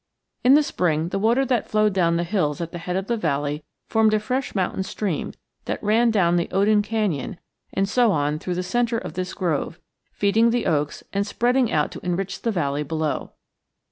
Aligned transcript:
In 0.43 0.55
the 0.55 0.63
spring 0.63 1.09
the 1.09 1.19
water 1.19 1.45
that 1.45 1.69
flowed 1.69 1.93
down 1.93 2.17
the 2.17 2.23
hills 2.23 2.59
at 2.59 2.71
the 2.71 2.79
head 2.79 2.95
of 2.95 3.05
the 3.05 3.17
valley 3.17 3.63
formed 3.87 4.15
a 4.15 4.19
fresh 4.19 4.55
mountain 4.55 4.81
stream 4.81 5.33
that 5.65 5.83
ran 5.83 6.09
down 6.09 6.37
the 6.37 6.47
Oden 6.47 6.81
canyon 6.81 7.37
and 7.71 7.87
so 7.87 8.11
on 8.11 8.39
through 8.39 8.55
the 8.55 8.63
centre 8.63 8.97
of 8.97 9.13
this 9.13 9.35
grove, 9.35 9.79
feeding 10.11 10.49
the 10.49 10.65
oaks 10.65 11.03
and 11.13 11.27
spreading 11.27 11.71
out 11.71 11.91
to 11.91 12.03
enrich 12.03 12.41
the 12.41 12.49
valley 12.49 12.81
below. 12.81 13.33